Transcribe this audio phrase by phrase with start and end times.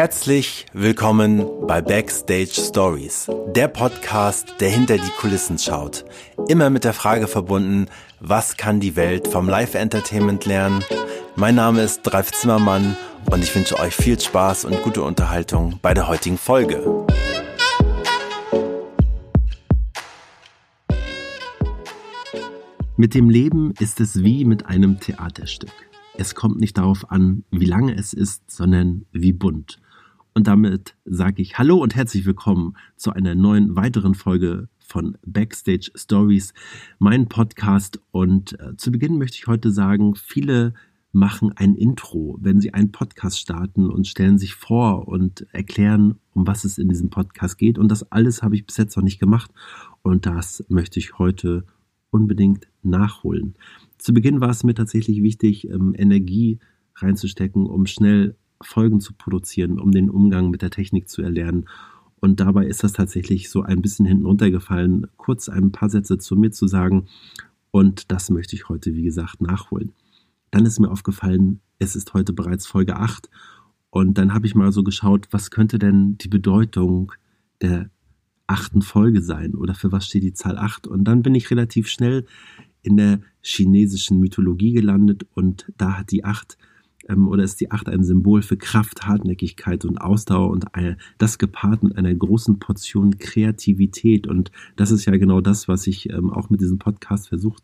[0.00, 6.04] Herzlich willkommen bei Backstage Stories, der Podcast, der hinter die Kulissen schaut.
[6.46, 7.86] Immer mit der Frage verbunden,
[8.20, 10.84] was kann die Welt vom Live-Entertainment lernen?
[11.34, 12.96] Mein Name ist Dreif Zimmermann
[13.28, 17.04] und ich wünsche euch viel Spaß und gute Unterhaltung bei der heutigen Folge.
[22.96, 25.72] Mit dem Leben ist es wie mit einem Theaterstück.
[26.16, 29.80] Es kommt nicht darauf an, wie lange es ist, sondern wie bunt.
[30.38, 35.90] Und damit sage ich Hallo und herzlich willkommen zu einer neuen weiteren Folge von Backstage
[35.96, 36.54] Stories,
[37.00, 38.00] mein Podcast.
[38.12, 40.74] Und äh, zu Beginn möchte ich heute sagen, viele
[41.10, 46.46] machen ein Intro, wenn sie einen Podcast starten und stellen sich vor und erklären, um
[46.46, 47.76] was es in diesem Podcast geht.
[47.76, 49.50] Und das alles habe ich bis jetzt noch nicht gemacht.
[50.02, 51.64] Und das möchte ich heute
[52.10, 53.56] unbedingt nachholen.
[53.98, 56.60] Zu Beginn war es mir tatsächlich wichtig, ähm, Energie
[56.94, 61.68] reinzustecken, um schnell Folgen zu produzieren, um den Umgang mit der Technik zu erlernen.
[62.20, 66.36] Und dabei ist das tatsächlich so ein bisschen hinten runtergefallen, kurz ein paar Sätze zu
[66.36, 67.06] mir zu sagen.
[67.70, 69.92] Und das möchte ich heute, wie gesagt, nachholen.
[70.50, 73.30] Dann ist mir aufgefallen, es ist heute bereits Folge 8.
[73.90, 77.12] Und dann habe ich mal so geschaut, was könnte denn die Bedeutung
[77.60, 77.90] der
[78.46, 80.86] achten Folge sein oder für was steht die Zahl 8?
[80.86, 82.26] Und dann bin ich relativ schnell
[82.82, 86.56] in der chinesischen Mythologie gelandet und da hat die 8
[87.08, 91.38] ähm, oder ist die 8 ein Symbol für Kraft, Hartnäckigkeit und Ausdauer und eine, das
[91.38, 94.26] gepaart mit einer großen Portion Kreativität?
[94.26, 97.62] Und das ist ja genau das, was ich ähm, auch mit diesem Podcast versucht,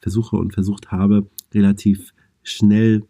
[0.00, 3.02] versuche und versucht habe, relativ schnell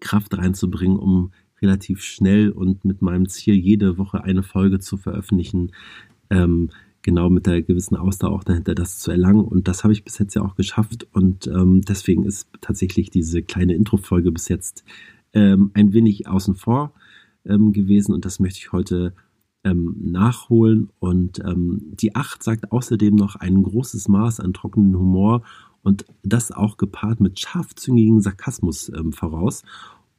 [0.00, 5.72] Kraft reinzubringen, um relativ schnell und mit meinem Ziel, jede Woche eine Folge zu veröffentlichen,
[6.30, 6.70] ähm,
[7.06, 9.44] genau mit der gewissen Ausdauer auch dahinter das zu erlangen.
[9.44, 11.06] Und das habe ich bis jetzt ja auch geschafft.
[11.12, 14.84] Und ähm, deswegen ist tatsächlich diese kleine Intro-Folge bis jetzt
[15.32, 16.92] ähm, ein wenig außen vor
[17.46, 18.12] ähm, gewesen.
[18.12, 19.14] Und das möchte ich heute
[19.62, 20.90] ähm, nachholen.
[20.98, 25.42] Und ähm, die 8 sagt außerdem noch ein großes Maß an trockenen Humor
[25.84, 29.62] und das auch gepaart mit scharfzüngigen Sarkasmus ähm, voraus.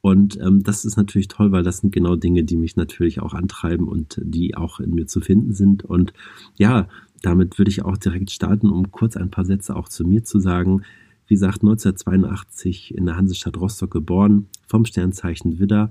[0.02, 3.34] Und ähm, das ist natürlich toll, weil das sind genau Dinge, die mich natürlich auch
[3.34, 5.84] antreiben und die auch in mir zu finden sind.
[5.84, 6.14] Und
[6.56, 6.88] ja,
[7.22, 10.40] damit würde ich auch direkt starten, um kurz ein paar Sätze auch zu mir zu
[10.40, 10.84] sagen.
[11.28, 15.90] Wie gesagt, 1982 in der Hansestadt Rostock geboren, vom Sternzeichen Widder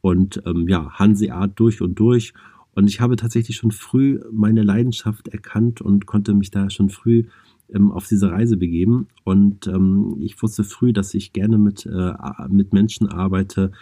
[0.00, 2.34] und ähm, ja, Hanseart durch und durch.
[2.74, 7.24] Und ich habe tatsächlich schon früh meine Leidenschaft erkannt und konnte mich da schon früh
[7.72, 9.08] ähm, auf diese Reise begeben.
[9.24, 12.12] Und ähm, ich wusste früh, dass ich gerne mit, äh,
[12.48, 13.72] mit Menschen arbeite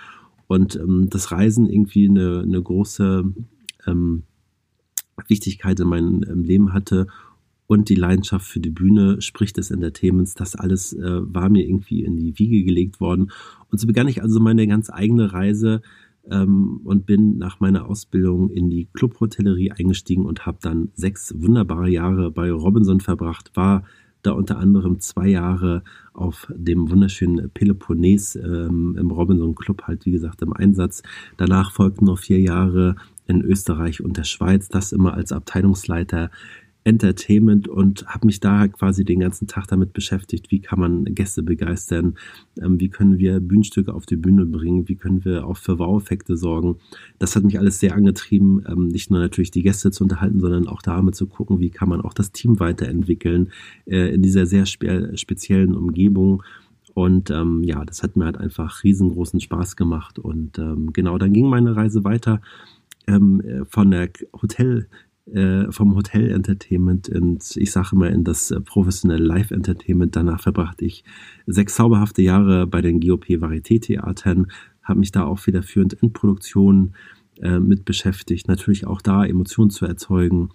[0.46, 3.24] und ähm, das Reisen irgendwie eine, eine große
[3.86, 4.22] ähm,
[5.28, 7.06] Wichtigkeit in meinem ähm, Leben hatte
[7.66, 12.04] und die Leidenschaft für die Bühne, sprich des Entertainments, das alles äh, war mir irgendwie
[12.04, 13.30] in die Wiege gelegt worden.
[13.70, 15.80] Und so begann ich also meine ganz eigene Reise
[16.30, 21.88] ähm, und bin nach meiner Ausbildung in die Clubhotellerie eingestiegen und habe dann sechs wunderbare
[21.88, 23.84] Jahre bei Robinson verbracht, war
[24.22, 30.12] da unter anderem zwei Jahre auf dem wunderschönen Peloponnes ähm, im Robinson Club halt, wie
[30.12, 31.02] gesagt, im Einsatz.
[31.36, 32.96] Danach folgten noch vier Jahre
[33.26, 36.30] in Österreich und der Schweiz, das immer als Abteilungsleiter
[36.84, 41.42] Entertainment und habe mich da quasi den ganzen Tag damit beschäftigt, wie kann man Gäste
[41.42, 42.14] begeistern,
[42.60, 46.36] ähm, wie können wir Bühnenstücke auf die Bühne bringen, wie können wir auch für Wow-Effekte
[46.36, 46.76] sorgen.
[47.18, 50.66] Das hat mich alles sehr angetrieben, ähm, nicht nur natürlich die Gäste zu unterhalten, sondern
[50.66, 53.50] auch damit zu gucken, wie kann man auch das Team weiterentwickeln
[53.86, 56.42] äh, in dieser sehr spe speziellen Umgebung.
[56.94, 60.18] Und ähm, ja, das hat mir halt einfach riesengroßen Spaß gemacht.
[60.18, 62.40] Und ähm, genau, dann ging meine Reise weiter
[63.06, 64.10] ähm, äh, von der
[64.40, 64.88] Hotel
[65.70, 70.16] vom Hotel Entertainment ins, ich sage mal, in das äh, professionelle Live Entertainment.
[70.16, 71.04] Danach verbrachte ich
[71.46, 74.48] sechs zauberhafte Jahre bei den GOP Varieté Theatern,
[74.82, 76.94] habe mich da auch federführend in Produktionen
[77.40, 80.50] äh, mit beschäftigt, natürlich auch da Emotionen zu erzeugen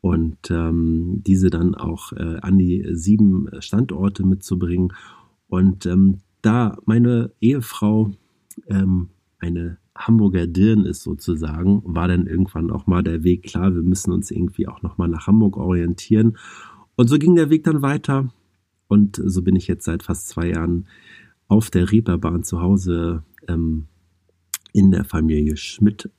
[0.00, 4.92] und ähm, diese dann auch äh, an die sieben Standorte mitzubringen.
[5.48, 8.12] Und ähm, da meine Ehefrau
[8.68, 13.82] ähm, eine Hamburger Dirn ist sozusagen, war dann irgendwann auch mal der Weg klar, wir
[13.82, 16.38] müssen uns irgendwie auch nochmal nach Hamburg orientieren.
[16.94, 18.32] Und so ging der Weg dann weiter.
[18.86, 20.86] Und so bin ich jetzt seit fast zwei Jahren
[21.48, 23.86] auf der Reeperbahn zu Hause ähm,
[24.72, 26.10] in der Familie Schmidt.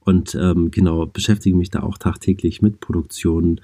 [0.00, 3.60] Und ähm, genau, beschäftige mich da auch tagtäglich mit Produktionen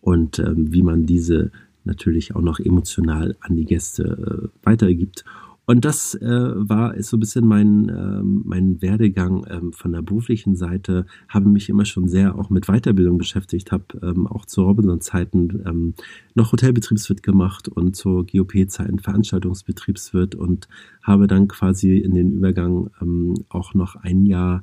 [0.00, 1.50] und ähm, wie man diese
[1.84, 5.24] natürlich auch noch emotional an die Gäste äh, weitergibt.
[5.70, 10.00] Und das äh, war ist so ein bisschen mein, ähm, mein Werdegang ähm, von der
[10.00, 14.62] beruflichen Seite, habe mich immer schon sehr auch mit Weiterbildung beschäftigt, habe ähm, auch zu
[14.62, 15.94] Robinson-Zeiten ähm,
[16.34, 20.68] noch Hotelbetriebswirt gemacht und zur GOP-Zeiten Veranstaltungsbetriebswirt und
[21.02, 24.62] habe dann quasi in den Übergang ähm, auch noch ein Jahr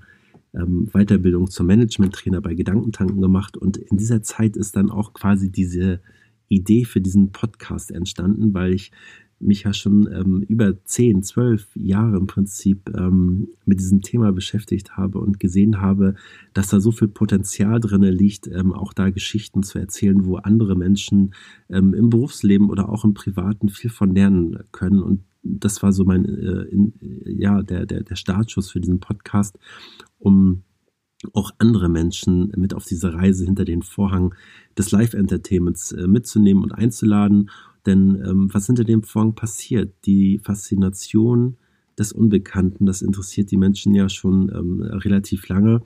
[0.55, 3.57] ähm, Weiterbildung zum Management-Trainer bei Gedankentanken gemacht.
[3.57, 5.99] Und in dieser Zeit ist dann auch quasi diese
[6.47, 8.91] Idee für diesen Podcast entstanden, weil ich
[9.39, 14.97] mich ja schon ähm, über 10, 12 Jahre im Prinzip ähm, mit diesem Thema beschäftigt
[14.97, 16.15] habe und gesehen habe,
[16.53, 20.75] dass da so viel Potenzial drin liegt, ähm, auch da Geschichten zu erzählen, wo andere
[20.75, 21.33] Menschen
[21.69, 25.01] ähm, im Berufsleben oder auch im Privaten viel von lernen können.
[25.01, 26.93] Und das war so mein, äh, in,
[27.25, 29.59] ja, der, der, der Startschuss für diesen Podcast,
[30.17, 30.63] um
[31.33, 34.33] auch andere Menschen mit auf diese Reise hinter den Vorhang
[34.77, 37.49] des Live-Entertainments äh, mitzunehmen und einzuladen
[37.85, 39.93] denn ähm, was hinter dem Vorhang passiert?
[40.05, 41.57] Die Faszination
[41.97, 45.81] des Unbekannten, das interessiert die Menschen ja schon ähm, relativ lange.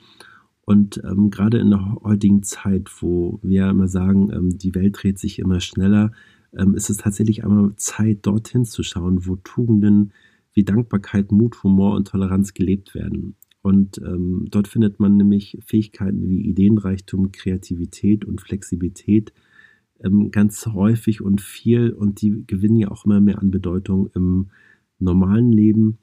[0.66, 5.20] Und ähm, gerade in der heutigen Zeit, wo wir immer sagen, ähm, die Welt dreht
[5.20, 6.12] sich immer schneller,
[6.58, 10.14] ähm, ist es tatsächlich einmal Zeit, dorthin zu schauen, wo Tugenden
[10.54, 13.36] wie Dankbarkeit, Mut, Humor und Toleranz gelebt werden.
[13.62, 19.34] Und ähm, dort findet man nämlich Fähigkeiten wie Ideenreichtum, Kreativität und Flexibilität,
[20.04, 24.48] ähm, ganz häufig und viel und die gewinnen ja auch immer mehr an Bedeutung im
[25.00, 26.00] normalen Leben.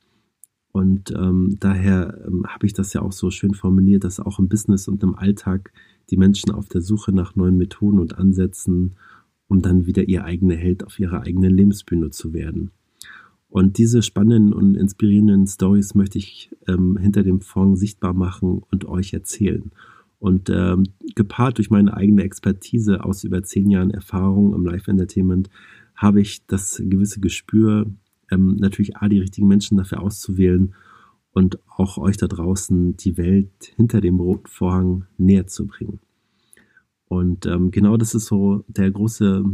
[0.73, 4.49] Und ähm, daher ähm, habe ich das ja auch so schön formuliert, dass auch im
[4.49, 5.73] Business und im Alltag
[6.11, 8.97] die Menschen auf der Suche nach neuen Methoden und Ansätzen,
[9.49, 12.73] um dann wieder ihr eigener Held auf ihrer eigenen Lebensbühne zu werden.
[13.49, 18.85] Und diese spannenden und inspirierenden Stories möchte ich ähm, hinter dem Fonds sichtbar machen und
[18.87, 19.71] euch erzählen.
[20.27, 25.51] Und ähm, gepaart durch meine eigene Expertise aus über zehn Jahren Erfahrung im Live-Entertainment
[25.95, 27.87] habe ich das gewisse Gespür,
[28.33, 30.75] ähm, natürlich A, die richtigen Menschen dafür auszuwählen
[31.31, 36.01] und auch euch da draußen die Welt hinter dem roten Vorhang näher zu bringen.
[37.07, 39.45] Und ähm, genau das ist so der große,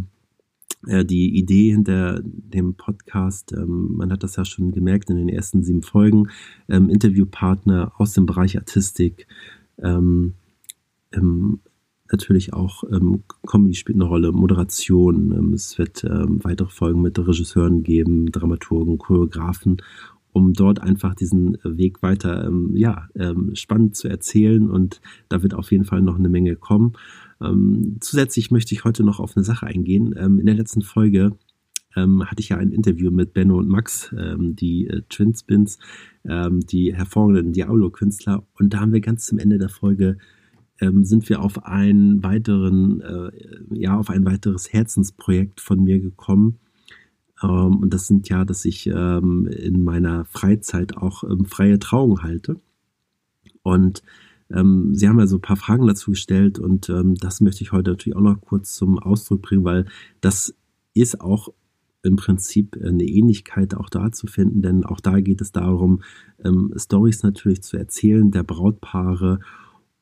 [0.86, 3.52] äh, die Idee hinter dem Podcast.
[3.52, 6.30] Ähm, man hat das ja schon gemerkt in den ersten sieben Folgen.
[6.70, 9.26] Ähm, Interviewpartner aus dem Bereich Artistik,
[9.76, 10.32] ähm,
[11.14, 11.60] ähm,
[12.12, 15.32] natürlich auch ähm, Comedy spielt eine Rolle, Moderation.
[15.32, 19.78] Ähm, es wird ähm, weitere Folgen mit Regisseuren geben, Dramaturgen, Choreografen,
[20.32, 24.70] um dort einfach diesen Weg weiter ähm, ja, ähm, spannend zu erzählen.
[24.70, 26.92] Und da wird auf jeden Fall noch eine Menge kommen.
[27.40, 30.12] Ähm, zusätzlich möchte ich heute noch auf eine Sache eingehen.
[30.12, 31.32] In der letzten Folge
[31.94, 35.78] hatte ich ja ein Interview mit Benno und Max, die äh, Twinspins,
[36.24, 38.46] die hervorragenden Diablo-Künstler.
[38.58, 40.16] Und da haben wir ganz zum Ende der Folge
[40.80, 43.30] ähm, sind wir auf einen weiteren, äh,
[43.70, 46.58] ja, auf ein weiteres Herzensprojekt von mir gekommen.
[47.42, 52.22] Ähm, und das sind ja, dass ich ähm, in meiner Freizeit auch ähm, freie Trauung
[52.22, 52.60] halte.
[53.62, 54.02] Und
[54.50, 57.72] ähm, Sie haben ja so ein paar Fragen dazu gestellt und ähm, das möchte ich
[57.72, 59.86] heute natürlich auch noch kurz zum Ausdruck bringen, weil
[60.20, 60.54] das
[60.94, 61.48] ist auch
[62.02, 66.02] im Prinzip eine Ähnlichkeit auch da zu finden, denn auch da geht es darum,
[66.44, 69.38] ähm, Stories natürlich zu erzählen der Brautpaare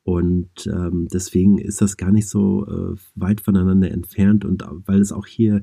[0.03, 5.11] und ähm, deswegen ist das gar nicht so äh, weit voneinander entfernt und weil es
[5.11, 5.61] auch hier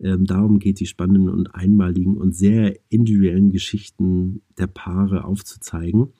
[0.00, 6.12] ähm, darum geht, die spannenden und einmaligen und sehr individuellen Geschichten der Paare aufzuzeigen.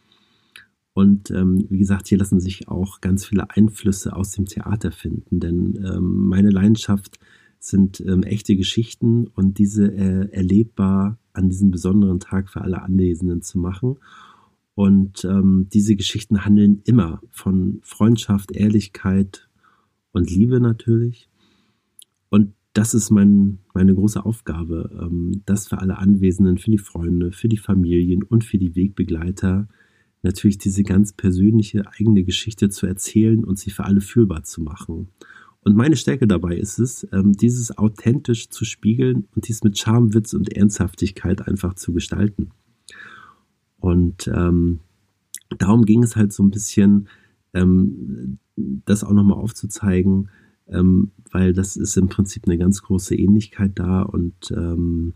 [0.94, 5.38] Und ähm, wie gesagt, hier lassen sich auch ganz viele Einflüsse aus dem Theater finden,
[5.38, 7.20] denn ähm, meine Leidenschaft
[7.61, 13.43] sind ähm, echte Geschichten und diese äh, erlebbar an diesem besonderen Tag für alle Anwesenden
[13.43, 13.99] zu machen.
[14.79, 19.49] Und ähm, diese Geschichten handeln immer von Freundschaft, Ehrlichkeit
[20.13, 21.29] und Liebe natürlich.
[22.29, 27.32] Und das ist mein, meine große Aufgabe, ähm, das für alle Anwesenden, für die Freunde,
[27.32, 29.67] für die Familien und für die Wegbegleiter
[30.23, 35.08] natürlich diese ganz persönliche eigene Geschichte zu erzählen und sie für alle fühlbar zu machen.
[35.63, 40.15] Und meine Stärke dabei ist es, ähm, dieses authentisch zu spiegeln und dies mit Charme,
[40.15, 42.53] Witz und Ernsthaftigkeit einfach zu gestalten.
[43.89, 44.81] Und ähm,
[45.57, 47.09] darum ging es halt so ein bisschen,
[47.55, 50.29] ähm, das auch nochmal aufzuzeigen,
[50.69, 55.15] ähm, weil das ist im Prinzip eine ganz große Ähnlichkeit da und ähm,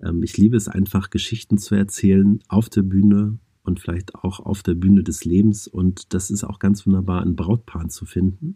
[0.00, 4.62] ähm, ich liebe es einfach, Geschichten zu erzählen auf der Bühne und vielleicht auch auf
[4.62, 8.54] der Bühne des Lebens und das ist auch ganz wunderbar in Brautpaaren zu finden.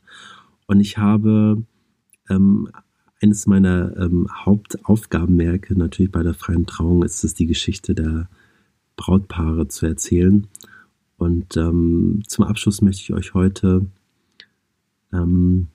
[0.68, 1.64] Und ich habe
[2.28, 2.68] ähm,
[3.20, 8.28] eines meiner ähm, Hauptaufgabenmerke natürlich bei der freien Trauung ist es die Geschichte der
[9.00, 10.46] Brautpaare zu erzählen.
[11.16, 13.86] Und ähm, zum Abschluss möchte ich euch heute,
[15.12, 15.68] ähm,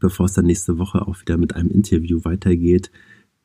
[0.00, 2.92] bevor es dann nächste Woche auch wieder mit einem Interview weitergeht,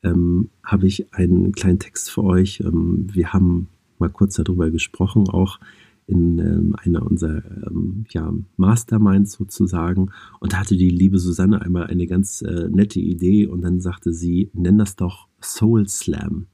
[0.04, 2.60] ähm, habe ich einen kleinen Text für euch.
[2.60, 3.68] Ähm, wir haben
[3.98, 5.58] mal kurz darüber gesprochen, auch
[6.06, 10.10] in ähm, einer unserer ähm, ja, Masterminds sozusagen.
[10.38, 14.12] Und da hatte die liebe Susanne einmal eine ganz äh, nette Idee und dann sagte
[14.12, 16.46] sie, nenn das doch Soul Slam.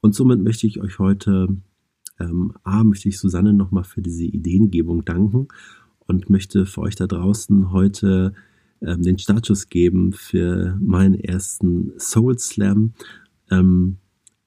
[0.00, 1.48] Und somit möchte ich euch heute
[2.20, 5.48] Ähm, A, möchte ich Susanne nochmal für diese Ideengebung danken
[6.06, 8.32] und möchte für euch da draußen heute
[8.80, 12.92] ähm, den Startschuss geben für meinen ersten Soul Slam.
[13.50, 13.98] Ähm,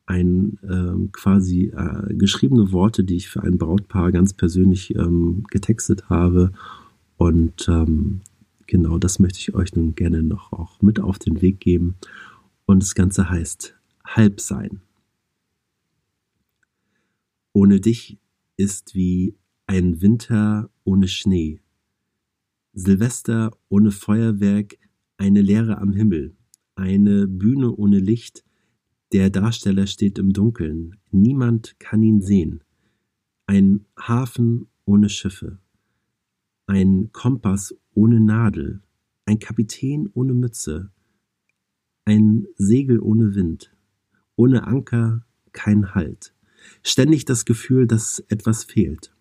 [0.06, 6.10] ein ähm, quasi äh, geschriebene Worte, die ich für ein Brautpaar ganz persönlich ähm, getextet
[6.10, 6.52] habe.
[7.16, 8.22] Und ähm,
[8.68, 11.96] genau das möchte ich euch nun gerne noch auch mit auf den Weg geben.
[12.66, 14.82] Und das Ganze heißt Halb sein.
[17.54, 18.20] Ohne dich
[18.58, 19.36] ist wie
[19.68, 21.62] ein Winter ohne Schnee.
[22.74, 24.78] Silvester ohne Feuerwerk,
[25.18, 26.36] eine Leere am Himmel,
[26.76, 28.46] eine Bühne ohne Licht,
[29.12, 32.64] der Darsteller steht im Dunkeln, niemand kann ihn sehen.
[33.46, 35.60] Ein Hafen ohne Schiffe,
[36.68, 38.82] ein Kompass ohne Nadel,
[39.26, 40.92] ein Kapitän ohne Mütze,
[42.06, 43.76] ein Segel ohne Wind,
[44.38, 46.34] ohne Anker kein Halt,
[46.84, 49.14] ständig das Gefühl, dass etwas fehlt.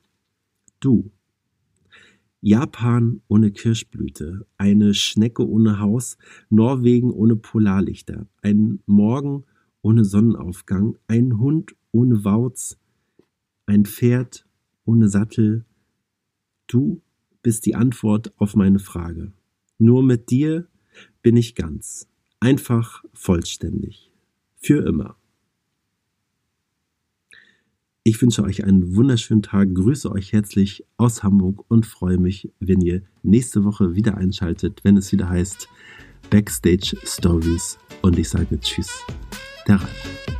[0.81, 1.11] Du,
[2.43, 6.17] Japan ohne Kirschblüte, eine Schnecke ohne Haus,
[6.49, 9.45] Norwegen ohne Polarlichter, ein Morgen
[9.83, 12.79] ohne Sonnenaufgang, ein Hund ohne Wauz,
[13.67, 14.47] ein Pferd
[14.87, 15.67] ohne Sattel.
[16.67, 17.03] Du
[17.43, 19.33] bist die Antwort auf meine Frage.
[19.79, 20.67] Nur mit dir
[21.23, 22.09] bin ich ganz,
[22.41, 24.11] einfach vollständig,
[24.57, 25.20] für immer.
[28.03, 32.81] Ich wünsche euch einen wunderschönen Tag, grüße euch herzlich aus Hamburg und freue mich, wenn
[32.81, 35.69] ihr nächste Woche wieder einschaltet, wenn es wieder heißt
[36.31, 39.05] Backstage Stories und ich sage Tschüss
[39.69, 40.40] der Ralf.